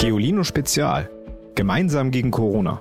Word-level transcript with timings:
Geolino 0.00 0.42
Spezial. 0.44 1.10
Gemeinsam 1.54 2.10
gegen 2.10 2.30
Corona. 2.30 2.80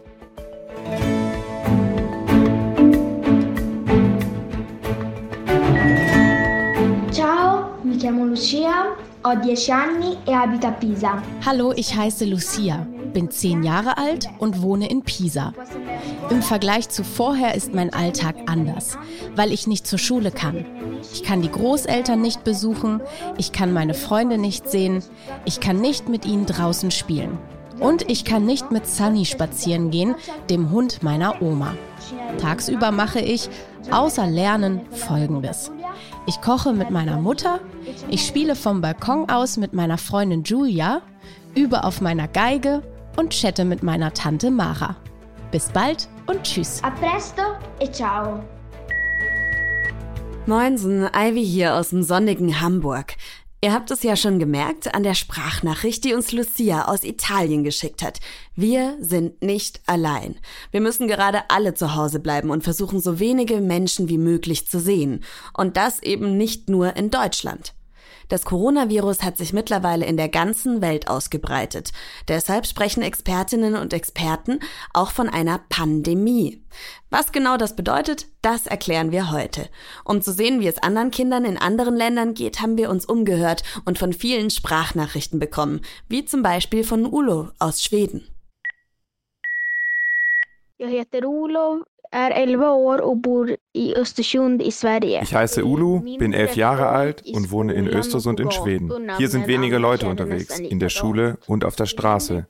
Ciao, 7.11 7.77
mi 7.83 7.97
chiamo 7.97 8.23
Lucia, 8.23 8.95
ho 9.23 9.36
10 9.36 9.71
anni 9.73 10.18
e 10.23 10.32
abito 10.32 10.68
a 10.68 10.71
Pisa. 10.71 11.21
Hallo, 11.45 11.73
ich 11.75 11.93
heiße 11.93 12.23
Lucia, 12.23 12.87
bin 13.11 13.29
zehn 13.29 13.63
Jahre 13.63 13.97
alt 13.97 14.29
und 14.38 14.61
wohne 14.61 14.89
in 14.89 15.01
Pisa. 15.01 15.54
Im 16.30 16.43
Vergleich 16.43 16.89
zu 16.89 17.04
vorher 17.04 17.55
ist 17.55 17.73
mein 17.73 17.91
Alltag 17.91 18.36
anders, 18.46 18.98
weil 19.36 19.52
ich 19.52 19.66
nicht 19.66 19.88
zur 19.88 19.98
Schule 19.98 20.32
kann. 20.32 20.66
Ich 21.14 21.23
kann 21.23 21.41
die 21.41 21.52
Großeltern 21.52 22.21
nicht 22.21 22.43
besuchen, 22.43 23.02
ich 23.38 23.52
kann 23.52 23.73
meine 23.73 23.96
Freunde 23.96 24.38
nicht 24.38 24.70
sehen, 24.70 25.04
ich 25.46 25.60
kann 25.60 25.82
nicht 25.82 26.07
mit 26.07 26.25
ihnen 26.25 26.46
draußen 26.46 26.92
spielen. 26.92 27.37
Und 27.79 28.10
ich 28.11 28.25
kann 28.25 28.46
nicht 28.46 28.71
mit 28.71 28.86
Sunny 28.86 29.25
spazieren 29.25 29.89
gehen, 29.89 30.15
dem 30.50 30.70
Hund 30.71 31.01
meiner 31.01 31.42
Oma. 31.42 31.73
Tagsüber 32.38 32.92
mache 32.92 33.22
ich, 33.22 33.50
außer 33.90 34.28
Lernen, 34.28 34.82
Folgendes. 34.92 35.72
Ich 36.28 36.42
koche 36.42 36.73
mit 36.73 36.92
meiner 36.92 37.18
Mutter, 37.18 37.59
ich 38.09 38.26
spiele 38.26 38.56
vom 38.56 38.82
Balkon 38.82 39.30
aus 39.30 39.58
mit 39.58 39.73
meiner 39.73 39.98
Freundin 39.98 40.44
Julia, 40.44 41.02
übe 41.56 41.84
auf 41.84 42.02
meiner 42.02 42.28
Geige 42.28 42.84
und 43.18 43.34
chatte 43.34 43.66
mit 43.66 43.82
meiner 43.82 44.14
Tante 44.14 44.52
Mara. 44.52 44.96
Bis 45.52 45.70
bald 45.70 46.08
und 46.30 46.44
tschüss. 46.44 46.82
A 46.84 46.92
presto 46.92 47.42
e 47.80 47.92
ciao. 47.92 48.44
Moinsen, 50.46 51.08
Ivy 51.14 51.46
hier 51.46 51.76
aus 51.76 51.90
dem 51.90 52.04
sonnigen 52.04 52.62
Hamburg. 52.62 53.16
Ihr 53.62 53.74
habt 53.74 53.92
es 53.92 54.04
ja 54.04 54.16
schon 54.16 54.40
gemerkt 54.40 54.94
an 54.96 55.04
der 55.04 55.16
Sprachnachricht, 55.16 56.06
die 56.06 56.14
uns 56.14 56.32
Lucia 56.32 56.86
aus 56.86 57.04
Italien 57.04 57.66
geschickt 57.66 58.02
hat. 58.02 58.20
Wir 58.56 58.96
sind 59.02 59.44
nicht 59.44 59.81
allein. 59.86 60.38
Wir 60.72 60.80
müssen 60.80 61.09
gerade 61.09 61.50
alle 61.50 61.73
zu 61.73 61.94
Hause 61.94 62.22
bleiben 62.22 62.52
und 62.52 62.64
versuchen, 62.64 63.02
so 63.02 63.20
wenige 63.20 63.59
Menschen 63.59 64.08
wie 64.08 64.18
möglich 64.18 64.70
zu 64.70 64.80
sehen. 64.80 65.25
Und 65.53 65.75
das 65.75 66.02
eben 66.02 66.38
nicht 66.38 66.70
nur 66.70 66.96
in 66.96 67.09
Deutschland. 67.09 67.73
Das 68.30 68.45
Coronavirus 68.45 69.23
hat 69.23 69.38
sich 69.38 69.53
mittlerweile 69.53 70.05
in 70.05 70.16
der 70.16 70.30
ganzen 70.30 70.81
Welt 70.81 71.09
ausgebreitet. 71.09 71.91
Deshalb 72.27 72.67
sprechen 72.67 73.03
Expertinnen 73.03 73.75
und 73.75 73.91
Experten 73.91 74.59
auch 74.94 75.11
von 75.11 75.27
einer 75.27 75.59
Pandemie. 75.69 76.63
Was 77.09 77.31
genau 77.31 77.57
das 77.57 77.75
bedeutet, 77.75 78.27
das 78.44 78.67
erklären 78.67 79.11
wir 79.11 79.31
heute. 79.31 79.67
Um 80.05 80.22
zu 80.22 80.31
sehen, 80.31 80.61
wie 80.61 80.67
es 80.67 80.81
anderen 80.81 81.11
Kindern 81.11 81.44
in 81.44 81.57
anderen 81.57 81.95
Ländern 81.95 82.35
geht, 82.35 82.61
haben 82.61 82.77
wir 82.77 82.89
uns 82.89 83.05
umgehört 83.05 83.63
und 83.85 83.97
von 83.97 84.13
vielen 84.13 84.52
Sprachnachrichten 84.52 85.39
bekommen, 85.39 85.81
wie 86.07 86.23
zum 86.23 86.44
Beispiel 86.44 86.83
von 86.83 87.05
Ulo 87.11 87.50
aus 87.57 87.83
Schweden. 87.83 88.27
Jag 90.77 90.91
heter 90.91 91.27
Olof, 91.27 91.81
är 92.12 92.32
11 92.32 92.72
år 92.72 93.02
och 93.02 93.18
bor 93.18 93.56
i 93.74 93.96
Östersund 93.96 94.62
i 94.62 94.72
Sverige. 94.72 95.22
Ich 95.24 95.34
heiße 95.34 95.64
Ulu, 95.64 96.00
bin 96.18 96.34
elf 96.34 96.56
Jahre 96.56 96.88
alt 96.88 97.24
und 97.34 97.52
wohne 97.52 97.74
in 97.74 97.88
Östersund 97.88 98.40
in 98.40 98.52
Schweden. 98.52 98.92
Hier 99.18 99.30
sind 99.30 99.48
wenige 99.48 99.78
Leute 99.78 100.08
unterwegs, 100.08 100.60
in 100.60 100.80
der 100.80 100.90
Schule 100.90 101.38
und 101.48 101.66
auf 101.66 101.76
der 101.76 101.86
Straße. 101.86 102.48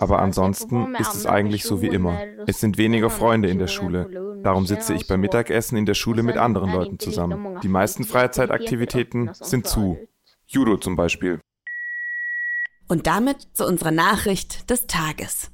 Aber 0.00 0.20
ansonsten 0.20 0.94
ist 0.98 1.14
es 1.14 1.26
eigentlich 1.26 1.64
so 1.64 1.82
wie 1.82 1.88
immer. 1.88 2.18
Es 2.46 2.60
sind 2.60 2.78
weniger 2.78 3.10
Freunde 3.10 3.48
in 3.48 3.58
der 3.58 3.66
Schule. 3.66 4.40
Darum 4.42 4.66
sitze 4.66 4.94
ich 4.94 5.06
beim 5.06 5.20
Mittagessen 5.20 5.76
in 5.76 5.86
der 5.86 5.94
Schule 5.94 6.22
mit 6.22 6.36
anderen 6.36 6.72
Leuten 6.72 6.98
zusammen. 6.98 7.60
Die 7.62 7.68
meisten 7.68 8.04
Freizeitaktivitäten 8.04 9.30
sind 9.34 9.66
zu. 9.66 9.98
Judo 10.46 10.76
zum 10.76 10.96
Beispiel. 10.96 11.40
Und 12.88 13.06
damit 13.06 13.48
zu 13.54 13.66
unserer 13.66 13.90
Nachricht 13.90 14.68
des 14.70 14.86
Tages. 14.86 15.50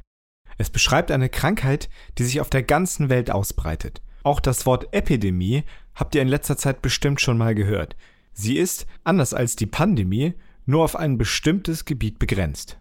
Es 0.56 0.70
beschreibt 0.70 1.10
eine 1.10 1.28
Krankheit, 1.28 1.90
die 2.16 2.24
sich 2.24 2.40
auf 2.40 2.48
der 2.48 2.62
ganzen 2.62 3.10
Welt 3.10 3.30
ausbreitet. 3.30 4.00
Auch 4.22 4.40
das 4.40 4.64
Wort 4.64 4.94
Epidemie 4.94 5.64
habt 5.94 6.14
ihr 6.14 6.22
in 6.22 6.28
letzter 6.28 6.56
Zeit 6.56 6.80
bestimmt 6.80 7.20
schon 7.20 7.36
mal 7.36 7.54
gehört. 7.54 7.94
Sie 8.32 8.56
ist, 8.56 8.86
anders 9.04 9.34
als 9.34 9.54
die 9.54 9.66
Pandemie, 9.66 10.32
nur 10.64 10.82
auf 10.82 10.96
ein 10.96 11.18
bestimmtes 11.18 11.84
Gebiet 11.84 12.18
begrenzt. 12.18 12.78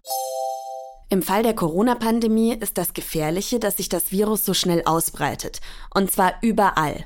Im 1.12 1.20
Fall 1.20 1.42
der 1.42 1.52
Corona-Pandemie 1.52 2.54
ist 2.54 2.78
das 2.78 2.94
Gefährliche, 2.94 3.58
dass 3.58 3.76
sich 3.76 3.90
das 3.90 4.12
Virus 4.12 4.46
so 4.46 4.54
schnell 4.54 4.80
ausbreitet. 4.86 5.60
Und 5.92 6.10
zwar 6.10 6.32
überall. 6.40 7.04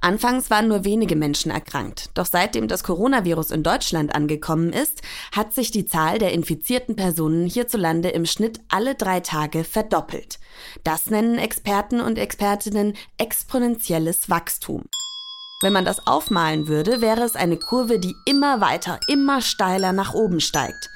Anfangs 0.00 0.48
waren 0.48 0.68
nur 0.68 0.84
wenige 0.84 1.16
Menschen 1.16 1.50
erkrankt. 1.50 2.10
Doch 2.14 2.26
seitdem 2.26 2.68
das 2.68 2.84
Coronavirus 2.84 3.50
in 3.50 3.64
Deutschland 3.64 4.14
angekommen 4.14 4.72
ist, 4.72 5.02
hat 5.32 5.54
sich 5.54 5.72
die 5.72 5.86
Zahl 5.86 6.20
der 6.20 6.30
infizierten 6.34 6.94
Personen 6.94 7.48
hierzulande 7.48 8.10
im 8.10 8.26
Schnitt 8.26 8.60
alle 8.68 8.94
drei 8.94 9.18
Tage 9.18 9.64
verdoppelt. 9.64 10.38
Das 10.84 11.10
nennen 11.10 11.36
Experten 11.36 12.00
und 12.00 12.16
Expertinnen 12.16 12.94
exponentielles 13.16 14.30
Wachstum. 14.30 14.84
Wenn 15.62 15.72
man 15.72 15.84
das 15.84 16.06
aufmalen 16.06 16.68
würde, 16.68 17.00
wäre 17.00 17.22
es 17.22 17.34
eine 17.34 17.56
Kurve, 17.56 17.98
die 17.98 18.14
immer 18.24 18.60
weiter, 18.60 19.00
immer 19.08 19.40
steiler 19.40 19.92
nach 19.92 20.14
oben 20.14 20.38
steigt. 20.38 20.90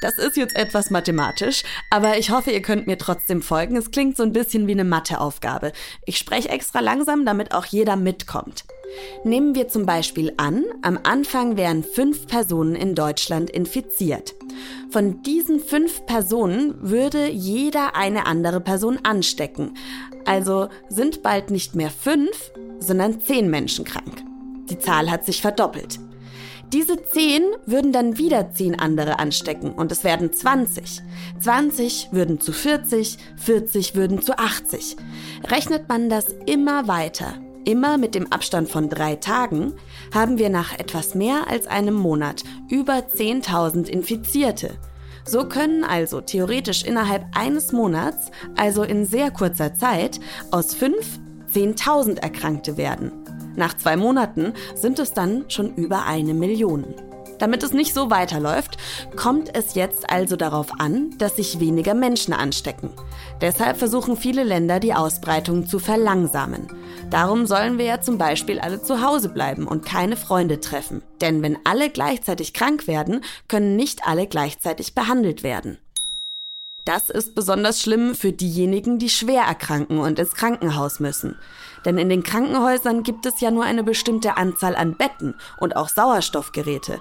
Das 0.00 0.16
ist 0.16 0.36
jetzt 0.36 0.56
etwas 0.56 0.90
mathematisch, 0.90 1.62
aber 1.90 2.16
ich 2.18 2.30
hoffe, 2.30 2.50
ihr 2.50 2.62
könnt 2.62 2.86
mir 2.86 2.96
trotzdem 2.96 3.42
folgen. 3.42 3.76
Es 3.76 3.90
klingt 3.90 4.16
so 4.16 4.22
ein 4.22 4.32
bisschen 4.32 4.66
wie 4.66 4.72
eine 4.72 4.84
Matheaufgabe. 4.84 5.72
Ich 6.06 6.16
spreche 6.16 6.48
extra 6.48 6.80
langsam, 6.80 7.26
damit 7.26 7.52
auch 7.52 7.66
jeder 7.66 7.96
mitkommt. 7.96 8.64
Nehmen 9.24 9.54
wir 9.54 9.68
zum 9.68 9.86
Beispiel 9.86 10.32
an, 10.36 10.64
am 10.82 10.98
Anfang 11.02 11.56
wären 11.56 11.84
fünf 11.84 12.26
Personen 12.26 12.74
in 12.74 12.94
Deutschland 12.94 13.50
infiziert. 13.50 14.34
Von 14.90 15.22
diesen 15.22 15.60
fünf 15.60 16.04
Personen 16.06 16.74
würde 16.80 17.28
jeder 17.28 17.94
eine 17.94 18.26
andere 18.26 18.60
Person 18.60 18.98
anstecken. 19.04 19.74
Also 20.24 20.68
sind 20.88 21.22
bald 21.22 21.50
nicht 21.50 21.74
mehr 21.74 21.90
fünf, 21.90 22.50
sondern 22.80 23.20
zehn 23.20 23.48
Menschen 23.50 23.84
krank. 23.84 24.24
Die 24.70 24.78
Zahl 24.78 25.10
hat 25.10 25.24
sich 25.24 25.40
verdoppelt. 25.40 25.98
Diese 26.72 27.02
10 27.02 27.42
würden 27.66 27.92
dann 27.92 28.16
wieder 28.16 28.52
10 28.52 28.78
andere 28.78 29.18
anstecken 29.18 29.72
und 29.72 29.90
es 29.90 30.04
werden 30.04 30.32
20. 30.32 31.02
20 31.40 32.10
würden 32.12 32.38
zu 32.38 32.52
40, 32.52 33.18
40 33.38 33.96
würden 33.96 34.22
zu 34.22 34.38
80. 34.38 34.96
Rechnet 35.50 35.88
man 35.88 36.08
das 36.08 36.26
immer 36.46 36.86
weiter, 36.86 37.34
immer 37.64 37.98
mit 37.98 38.14
dem 38.14 38.30
Abstand 38.30 38.68
von 38.68 38.88
drei 38.88 39.16
Tagen, 39.16 39.74
haben 40.14 40.38
wir 40.38 40.48
nach 40.48 40.78
etwas 40.78 41.16
mehr 41.16 41.48
als 41.48 41.66
einem 41.66 41.94
Monat 41.94 42.44
über 42.68 42.98
10.000 42.98 43.88
Infizierte. 43.88 44.78
So 45.24 45.48
können 45.48 45.82
also 45.82 46.20
theoretisch 46.20 46.84
innerhalb 46.84 47.24
eines 47.36 47.72
Monats, 47.72 48.30
also 48.56 48.84
in 48.84 49.06
sehr 49.06 49.32
kurzer 49.32 49.74
Zeit, 49.74 50.20
aus 50.52 50.74
5 50.74 51.18
10.000 51.52 52.20
Erkrankte 52.20 52.76
werden. 52.76 53.10
Nach 53.56 53.76
zwei 53.76 53.96
Monaten 53.96 54.54
sind 54.74 54.98
es 54.98 55.12
dann 55.12 55.44
schon 55.48 55.74
über 55.74 56.04
eine 56.04 56.34
Million. 56.34 56.94
Damit 57.40 57.62
es 57.62 57.72
nicht 57.72 57.94
so 57.94 58.10
weiterläuft, 58.10 58.76
kommt 59.16 59.56
es 59.56 59.74
jetzt 59.74 60.10
also 60.10 60.36
darauf 60.36 60.78
an, 60.78 61.16
dass 61.16 61.36
sich 61.36 61.58
weniger 61.58 61.94
Menschen 61.94 62.34
anstecken. 62.34 62.90
Deshalb 63.40 63.78
versuchen 63.78 64.18
viele 64.18 64.44
Länder, 64.44 64.78
die 64.78 64.92
Ausbreitung 64.92 65.66
zu 65.66 65.78
verlangsamen. 65.78 66.68
Darum 67.08 67.46
sollen 67.46 67.78
wir 67.78 67.86
ja 67.86 68.00
zum 68.02 68.18
Beispiel 68.18 68.60
alle 68.60 68.82
zu 68.82 69.02
Hause 69.02 69.30
bleiben 69.30 69.66
und 69.66 69.86
keine 69.86 70.16
Freunde 70.16 70.60
treffen. 70.60 71.02
Denn 71.22 71.42
wenn 71.42 71.58
alle 71.64 71.88
gleichzeitig 71.88 72.52
krank 72.52 72.86
werden, 72.86 73.22
können 73.48 73.74
nicht 73.74 74.06
alle 74.06 74.26
gleichzeitig 74.26 74.94
behandelt 74.94 75.42
werden. 75.42 75.78
Das 76.84 77.10
ist 77.10 77.34
besonders 77.34 77.80
schlimm 77.80 78.14
für 78.14 78.32
diejenigen, 78.32 78.98
die 78.98 79.10
schwer 79.10 79.42
erkranken 79.42 79.98
und 79.98 80.18
ins 80.18 80.34
Krankenhaus 80.34 81.00
müssen. 81.00 81.36
Denn 81.84 81.98
in 81.98 82.08
den 82.08 82.22
Krankenhäusern 82.22 83.02
gibt 83.02 83.26
es 83.26 83.40
ja 83.40 83.50
nur 83.50 83.64
eine 83.64 83.84
bestimmte 83.84 84.36
Anzahl 84.36 84.76
an 84.76 84.96
Betten 84.96 85.34
und 85.58 85.76
auch 85.76 85.88
Sauerstoffgeräte. 85.88 87.00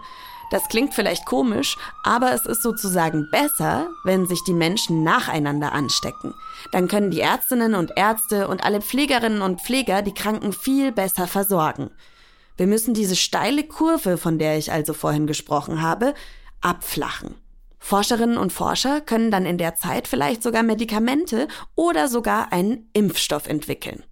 Das 0.52 0.68
klingt 0.68 0.96
vielleicht 0.96 1.26
komisch, 1.26 1.78
aber 2.04 2.34
es 2.34 2.46
ist 2.46 2.64
sozusagen 2.64 3.30
besser, 3.30 3.90
wenn 4.04 4.26
sich 4.26 4.44
die 4.44 4.54
Menschen 4.54 5.04
nacheinander 5.04 5.74
anstecken. 5.74 6.34
Dann 6.72 6.88
können 6.88 7.12
die 7.12 7.22
Ärztinnen 7.22 7.76
und 7.76 7.92
Ärzte 7.96 8.48
und 8.48 8.64
alle 8.64 8.82
Pflegerinnen 8.82 9.44
und 9.44 9.62
Pfleger 9.62 10.02
die 10.02 10.14
Kranken 10.14 10.52
viel 10.52 10.92
besser 10.92 11.28
versorgen. 11.28 11.92
Wir 12.58 12.68
müssen 12.68 12.94
diese 12.94 13.16
steile 13.16 13.64
Kurve, 13.64 14.18
von 14.18 14.40
der 14.40 14.58
ich 14.58 14.72
also 14.72 14.94
vorhin 14.94 15.28
gesprochen 15.28 15.82
habe, 15.82 16.16
abflachen. 16.62 17.36
Forscherinnen 17.80 18.38
und 18.38 18.54
Forscher 18.54 19.02
können 19.02 19.32
dann 19.32 19.46
in 19.46 19.58
der 19.58 19.76
Zeit 19.76 20.08
vielleicht 20.08 20.44
sogar 20.44 20.64
Medikamente 20.64 21.48
oder 21.76 22.08
sogar 22.08 22.52
einen 22.52 22.90
Impfstoff 22.94 23.48
entwickeln. 23.48 24.04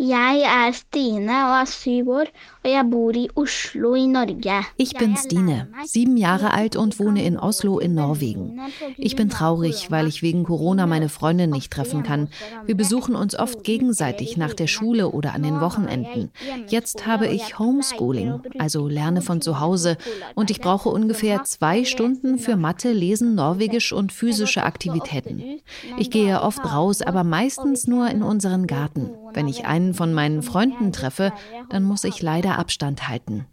Jeg 0.00 0.42
er 0.46 0.72
Stine 0.72 1.32
og 1.32 1.60
er 1.60 1.64
syv 1.64 2.10
år, 2.10 2.28
og 2.64 2.70
jeg 2.70 2.84
bor 2.90 3.10
i 3.10 3.28
Oslo 3.34 3.94
i 3.94 4.06
Norge. 4.06 4.62
Ich 4.76 4.94
bin 4.96 5.16
Stine, 5.16 5.66
sieben 5.86 6.16
Jahre 6.16 6.54
alt 6.54 6.76
und 6.76 7.00
wohne 7.00 7.24
in 7.24 7.36
Oslo 7.36 7.80
in 7.80 7.94
Norwegen. 7.94 8.60
Ich 8.96 9.16
bin 9.16 9.28
traurig, 9.28 9.90
weil 9.90 10.06
ich 10.06 10.22
wegen 10.22 10.44
Corona 10.44 10.86
meine 10.86 11.08
Freundin 11.08 11.50
nicht 11.50 11.72
treffen 11.72 12.04
kann. 12.04 12.28
Wir 12.64 12.76
besuchen 12.76 13.16
uns 13.16 13.36
oft 13.36 13.64
gegenseitig 13.64 14.36
nach 14.36 14.54
der 14.54 14.68
Schule 14.68 15.08
oder 15.08 15.34
an 15.34 15.42
den 15.42 15.60
Wochenenden. 15.60 16.30
Jetzt 16.68 17.08
habe 17.08 17.26
ich 17.26 17.58
Homeschooling, 17.58 18.40
also 18.56 18.86
lerne 18.86 19.20
von 19.20 19.40
zu 19.40 19.58
Hause, 19.58 19.96
und 20.36 20.52
ich 20.52 20.60
brauche 20.60 20.90
ungefähr 20.90 21.42
zwei 21.42 21.84
Stunden 21.84 22.38
für 22.38 22.54
Mathe, 22.54 22.92
Lesen, 22.92 23.34
Norwegisch 23.34 23.92
und 23.92 24.12
physische 24.12 24.62
Aktivitäten. 24.62 25.60
Ich 25.96 26.12
gehe 26.12 26.40
oft 26.40 26.64
raus, 26.72 27.02
aber 27.02 27.24
meistens 27.24 27.88
nur 27.88 28.08
in 28.08 28.22
unseren 28.22 28.68
Garten. 28.68 29.10
Wenn 29.34 29.48
ich 29.48 29.66
einen 29.66 29.87
einen 29.88 29.94
von 29.94 30.12
meinen 30.12 30.42
Freunden 30.42 30.92
treffe, 30.92 31.32
dann 31.70 31.82
muss 31.82 32.04
ich 32.04 32.20
leider 32.20 32.58
Abstand 32.58 33.08
halten. 33.08 33.46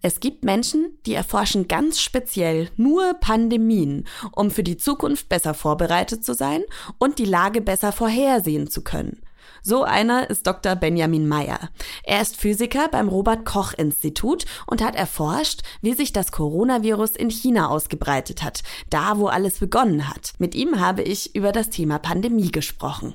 Es 0.00 0.20
gibt 0.20 0.44
Menschen, 0.44 0.96
die 1.06 1.14
erforschen 1.14 1.66
ganz 1.66 1.98
speziell 1.98 2.70
nur 2.76 3.14
Pandemien, 3.14 4.06
um 4.32 4.50
für 4.50 4.62
die 4.62 4.76
Zukunft 4.76 5.28
besser 5.28 5.54
vorbereitet 5.54 6.24
zu 6.24 6.34
sein 6.34 6.62
und 6.98 7.18
die 7.18 7.24
Lage 7.24 7.60
besser 7.60 7.90
vorhersehen 7.90 8.70
zu 8.70 8.82
können. 8.82 9.22
So 9.62 9.82
einer 9.82 10.30
ist 10.30 10.46
Dr. 10.46 10.76
Benjamin 10.76 11.26
Meyer. 11.26 11.70
Er 12.04 12.20
ist 12.20 12.36
Physiker 12.36 12.88
beim 12.88 13.08
Robert 13.08 13.44
Koch 13.44 13.72
Institut 13.72 14.44
und 14.66 14.84
hat 14.84 14.94
erforscht, 14.94 15.62
wie 15.80 15.94
sich 15.94 16.12
das 16.12 16.30
Coronavirus 16.30 17.16
in 17.16 17.30
China 17.30 17.68
ausgebreitet 17.68 18.44
hat, 18.44 18.62
da 18.90 19.18
wo 19.18 19.26
alles 19.26 19.58
begonnen 19.58 20.08
hat. 20.08 20.34
Mit 20.38 20.54
ihm 20.54 20.78
habe 20.78 21.02
ich 21.02 21.34
über 21.34 21.50
das 21.50 21.70
Thema 21.70 21.98
Pandemie 21.98 22.52
gesprochen. 22.52 23.14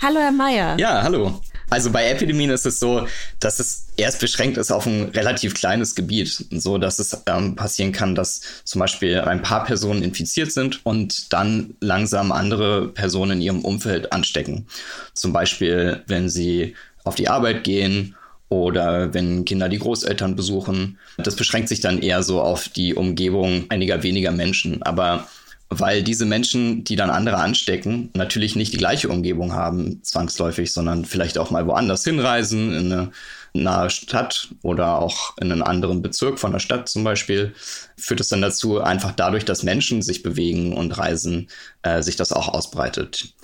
Hallo, 0.00 0.20
Herr 0.20 0.30
Mayer. 0.30 0.78
Ja, 0.78 1.02
hallo. 1.02 1.40
Also 1.70 1.90
bei 1.90 2.08
Epidemien 2.08 2.50
ist 2.50 2.64
es 2.64 2.78
so, 2.78 3.08
dass 3.40 3.58
es 3.58 3.88
erst 3.96 4.20
beschränkt 4.20 4.56
ist 4.56 4.70
auf 4.70 4.86
ein 4.86 5.06
relativ 5.08 5.54
kleines 5.54 5.96
Gebiet, 5.96 6.46
so 6.50 6.78
dass 6.78 7.00
es 7.00 7.20
ähm, 7.26 7.56
passieren 7.56 7.90
kann, 7.90 8.14
dass 8.14 8.40
zum 8.64 8.78
Beispiel 8.78 9.20
ein 9.20 9.42
paar 9.42 9.64
Personen 9.64 10.04
infiziert 10.04 10.52
sind 10.52 10.86
und 10.86 11.32
dann 11.32 11.74
langsam 11.80 12.30
andere 12.30 12.88
Personen 12.88 13.32
in 13.32 13.42
ihrem 13.42 13.64
Umfeld 13.64 14.12
anstecken. 14.12 14.68
Zum 15.14 15.32
Beispiel, 15.32 16.04
wenn 16.06 16.28
sie 16.28 16.76
auf 17.02 17.16
die 17.16 17.28
Arbeit 17.28 17.64
gehen 17.64 18.14
oder 18.50 19.12
wenn 19.12 19.44
Kinder 19.44 19.68
die 19.68 19.78
Großeltern 19.78 20.36
besuchen. 20.36 20.98
Das 21.18 21.36
beschränkt 21.36 21.68
sich 21.68 21.80
dann 21.80 22.00
eher 22.00 22.22
so 22.22 22.40
auf 22.40 22.68
die 22.68 22.94
Umgebung 22.94 23.66
einiger 23.68 24.02
weniger 24.02 24.30
Menschen. 24.30 24.82
Aber 24.84 25.28
weil 25.70 26.02
diese 26.02 26.24
Menschen, 26.24 26.84
die 26.84 26.96
dann 26.96 27.10
andere 27.10 27.36
anstecken, 27.36 28.10
natürlich 28.14 28.56
nicht 28.56 28.72
die 28.72 28.78
gleiche 28.78 29.08
Umgebung 29.08 29.52
haben, 29.52 30.02
zwangsläufig, 30.02 30.72
sondern 30.72 31.04
vielleicht 31.04 31.36
auch 31.36 31.50
mal 31.50 31.66
woanders 31.66 32.04
hinreisen, 32.04 32.72
in 32.72 32.92
eine 32.92 33.10
nahe 33.52 33.90
Stadt 33.90 34.48
oder 34.62 34.98
auch 34.98 35.36
in 35.38 35.52
einen 35.52 35.62
anderen 35.62 36.00
Bezirk 36.00 36.38
von 36.38 36.52
der 36.52 36.58
Stadt 36.58 36.88
zum 36.88 37.04
Beispiel, 37.04 37.54
führt 37.96 38.20
es 38.20 38.28
dann 38.28 38.40
dazu, 38.40 38.80
einfach 38.80 39.12
dadurch, 39.12 39.44
dass 39.44 39.62
Menschen 39.62 40.00
sich 40.00 40.22
bewegen 40.22 40.72
und 40.72 40.96
reisen, 40.96 41.48
äh, 41.82 42.02
sich 42.02 42.16
das 42.16 42.32
auch 42.32 42.48
ausbreitet. 42.48 43.34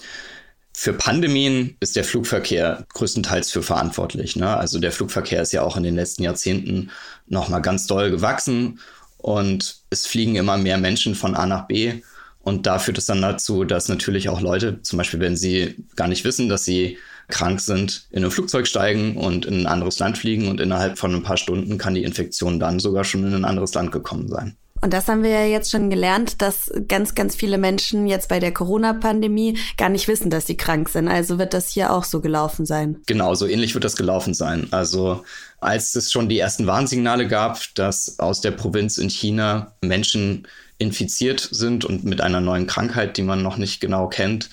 Für 0.76 0.92
Pandemien 0.92 1.76
ist 1.80 1.94
der 1.94 2.04
Flugverkehr 2.04 2.86
größtenteils 2.94 3.50
für 3.50 3.62
verantwortlich. 3.62 4.34
Ne? 4.34 4.56
Also 4.56 4.80
der 4.80 4.92
Flugverkehr 4.92 5.42
ist 5.42 5.52
ja 5.52 5.62
auch 5.62 5.76
in 5.76 5.84
den 5.84 5.94
letzten 5.94 6.24
Jahrzehnten 6.24 6.90
nochmal 7.26 7.62
ganz 7.62 7.86
doll 7.86 8.10
gewachsen 8.10 8.80
und 9.18 9.76
es 9.90 10.06
fliegen 10.06 10.36
immer 10.36 10.56
mehr 10.56 10.78
Menschen 10.78 11.14
von 11.14 11.34
A 11.34 11.46
nach 11.46 11.66
B 11.66 12.02
und 12.44 12.66
da 12.66 12.78
führt 12.78 12.98
es 12.98 13.06
dann 13.06 13.22
dazu, 13.22 13.64
dass 13.64 13.88
natürlich 13.88 14.28
auch 14.28 14.40
Leute, 14.40 14.80
zum 14.82 14.98
Beispiel 14.98 15.20
wenn 15.20 15.36
sie 15.36 15.76
gar 15.96 16.08
nicht 16.08 16.24
wissen, 16.24 16.48
dass 16.48 16.64
sie 16.64 16.98
krank 17.28 17.60
sind, 17.60 18.06
in 18.10 18.24
ein 18.24 18.30
Flugzeug 18.30 18.66
steigen 18.66 19.16
und 19.16 19.46
in 19.46 19.62
ein 19.62 19.66
anderes 19.66 19.98
Land 19.98 20.18
fliegen 20.18 20.48
und 20.48 20.60
innerhalb 20.60 20.98
von 20.98 21.14
ein 21.14 21.22
paar 21.22 21.38
Stunden 21.38 21.78
kann 21.78 21.94
die 21.94 22.04
Infektion 22.04 22.60
dann 22.60 22.80
sogar 22.80 23.04
schon 23.04 23.26
in 23.26 23.34
ein 23.34 23.44
anderes 23.44 23.72
Land 23.74 23.92
gekommen 23.92 24.28
sein. 24.28 24.56
Und 24.82 24.92
das 24.92 25.08
haben 25.08 25.22
wir 25.22 25.30
ja 25.30 25.46
jetzt 25.46 25.70
schon 25.70 25.88
gelernt, 25.88 26.42
dass 26.42 26.70
ganz, 26.88 27.14
ganz 27.14 27.34
viele 27.34 27.56
Menschen 27.56 28.06
jetzt 28.06 28.28
bei 28.28 28.38
der 28.38 28.52
Corona-Pandemie 28.52 29.56
gar 29.78 29.88
nicht 29.88 30.08
wissen, 30.08 30.28
dass 30.28 30.46
sie 30.46 30.58
krank 30.58 30.90
sind. 30.90 31.08
Also 31.08 31.38
wird 31.38 31.54
das 31.54 31.70
hier 31.70 31.90
auch 31.90 32.04
so 32.04 32.20
gelaufen 32.20 32.66
sein. 32.66 33.00
Genau, 33.06 33.34
so 33.34 33.46
ähnlich 33.46 33.72
wird 33.72 33.84
das 33.84 33.96
gelaufen 33.96 34.34
sein. 34.34 34.68
Also 34.72 35.24
als 35.58 35.94
es 35.94 36.12
schon 36.12 36.28
die 36.28 36.38
ersten 36.38 36.66
Warnsignale 36.66 37.26
gab, 37.26 37.62
dass 37.76 38.18
aus 38.18 38.42
der 38.42 38.50
Provinz 38.50 38.98
in 38.98 39.08
China 39.08 39.72
Menschen 39.80 40.46
infiziert 40.78 41.40
sind 41.40 41.84
und 41.84 42.04
mit 42.04 42.20
einer 42.20 42.40
neuen 42.40 42.66
Krankheit, 42.66 43.16
die 43.16 43.22
man 43.22 43.42
noch 43.42 43.56
nicht 43.56 43.80
genau 43.80 44.08
kennt, 44.08 44.50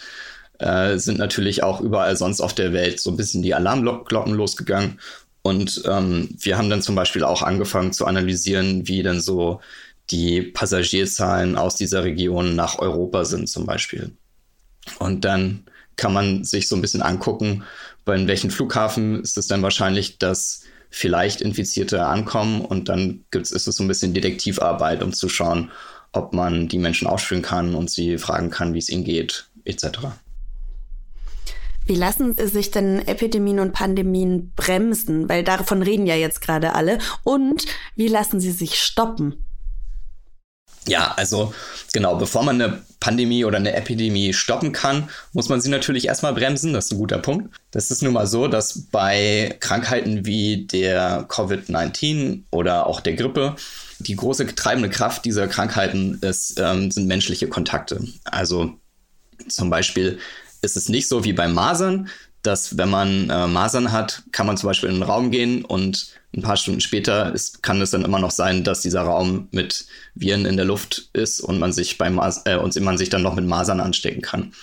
äh, 0.59 0.97
sind 0.97 1.17
natürlich 1.17 1.63
auch 1.63 1.81
überall 1.81 2.15
sonst 2.15 2.41
auf 2.41 2.53
der 2.53 2.73
Welt 2.73 2.99
so 2.99 3.09
ein 3.09 3.17
bisschen 3.17 3.41
die 3.41 3.55
Alarmglocken 3.55 4.33
losgegangen. 4.33 4.99
Und 5.41 5.81
ähm, 5.85 6.29
wir 6.39 6.57
haben 6.57 6.69
dann 6.69 6.83
zum 6.83 6.95
Beispiel 6.95 7.23
auch 7.23 7.41
angefangen 7.41 7.93
zu 7.93 8.05
analysieren, 8.05 8.87
wie 8.87 9.01
denn 9.01 9.19
so 9.19 9.59
die 10.11 10.41
Passagierzahlen 10.41 11.57
aus 11.57 11.75
dieser 11.75 12.03
Region 12.03 12.55
nach 12.55 12.77
Europa 12.77 13.25
sind 13.25 13.49
zum 13.49 13.65
Beispiel. 13.65 14.11
Und 14.99 15.25
dann 15.25 15.65
kann 15.95 16.13
man 16.13 16.43
sich 16.43 16.67
so 16.67 16.75
ein 16.75 16.81
bisschen 16.81 17.01
angucken, 17.01 17.63
bei 18.05 18.27
welchen 18.27 18.51
Flughafen 18.51 19.21
ist 19.21 19.37
es 19.37 19.47
dann 19.47 19.61
wahrscheinlich, 19.61 20.17
dass 20.17 20.63
vielleicht 20.89 21.41
Infizierte 21.41 22.05
ankommen 22.05 22.61
und 22.61 22.89
dann 22.89 23.23
gibt's, 23.31 23.51
ist 23.51 23.67
es 23.67 23.75
so 23.77 23.83
ein 23.83 23.87
bisschen 23.87 24.13
Detektivarbeit, 24.13 25.01
um 25.01 25.13
zu 25.13 25.29
schauen, 25.29 25.71
ob 26.13 26.33
man 26.33 26.67
die 26.67 26.77
Menschen 26.77 27.07
aufspüren 27.07 27.41
kann 27.41 27.75
und 27.75 27.89
sie 27.89 28.17
fragen 28.17 28.49
kann, 28.49 28.73
wie 28.73 28.79
es 28.79 28.89
ihnen 28.89 29.03
geht, 29.03 29.49
etc. 29.65 29.99
Wie 31.85 31.95
lassen 31.95 32.35
sich 32.35 32.71
denn 32.71 33.05
Epidemien 33.07 33.59
und 33.59 33.73
Pandemien 33.73 34.51
bremsen? 34.55 35.27
Weil 35.27 35.43
davon 35.43 35.81
reden 35.81 36.05
ja 36.05 36.15
jetzt 36.15 36.41
gerade 36.41 36.73
alle. 36.73 36.99
Und 37.23 37.65
wie 37.95 38.07
lassen 38.07 38.39
sie 38.39 38.51
sich 38.51 38.79
stoppen? 38.79 39.43
Ja, 40.87 41.13
also 41.15 41.53
genau, 41.93 42.15
bevor 42.15 42.43
man 42.43 42.61
eine 42.61 42.81
Pandemie 42.99 43.45
oder 43.45 43.57
eine 43.57 43.73
Epidemie 43.73 44.33
stoppen 44.33 44.71
kann, 44.71 45.09
muss 45.33 45.49
man 45.49 45.61
sie 45.61 45.69
natürlich 45.69 46.07
erstmal 46.07 46.33
bremsen. 46.33 46.73
Das 46.73 46.85
ist 46.85 46.91
ein 46.91 46.97
guter 46.97 47.19
Punkt. 47.19 47.53
Das 47.71 47.91
ist 47.91 48.01
nun 48.01 48.13
mal 48.13 48.25
so, 48.25 48.47
dass 48.47 48.83
bei 48.91 49.55
Krankheiten 49.59 50.25
wie 50.25 50.65
der 50.65 51.27
Covid-19 51.27 52.43
oder 52.51 52.87
auch 52.87 52.99
der 52.99 53.13
Grippe 53.13 53.55
die 54.01 54.15
große 54.15 54.45
treibende 54.55 54.89
Kraft 54.89 55.25
dieser 55.25 55.47
Krankheiten 55.47 56.19
ist, 56.21 56.59
ähm, 56.59 56.91
sind 56.91 57.07
menschliche 57.07 57.47
Kontakte. 57.47 58.03
Also 58.23 58.73
zum 59.47 59.69
Beispiel 59.69 60.19
ist 60.61 60.77
es 60.77 60.89
nicht 60.89 61.07
so 61.07 61.23
wie 61.23 61.33
bei 61.33 61.47
Masern, 61.47 62.09
dass 62.43 62.77
wenn 62.77 62.89
man 62.89 63.29
äh, 63.29 63.47
Masern 63.47 63.91
hat, 63.91 64.23
kann 64.31 64.47
man 64.47 64.57
zum 64.57 64.67
Beispiel 64.67 64.89
in 64.89 64.95
einen 64.95 65.03
Raum 65.03 65.31
gehen 65.31 65.63
und 65.63 66.15
ein 66.35 66.41
paar 66.41 66.57
Stunden 66.57 66.81
später 66.81 67.33
ist, 67.33 67.61
kann 67.61 67.81
es 67.81 67.91
dann 67.91 68.05
immer 68.05 68.19
noch 68.19 68.31
sein, 68.31 68.63
dass 68.63 68.81
dieser 68.81 69.01
Raum 69.01 69.47
mit 69.51 69.85
Viren 70.15 70.45
in 70.45 70.55
der 70.55 70.65
Luft 70.65 71.09
ist 71.13 71.41
und 71.41 71.59
man 71.59 71.73
sich 71.73 71.97
beim 71.97 72.15
Mas 72.15 72.41
äh, 72.45 72.55
und 72.55 72.79
man 72.81 72.97
sich 72.97 73.09
dann 73.09 73.21
noch 73.21 73.35
mit 73.35 73.45
Masern 73.45 73.79
anstecken 73.79 74.21
kann. 74.21 74.53